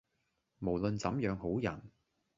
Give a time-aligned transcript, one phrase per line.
[0.57, 1.79] 無論怎樣好人，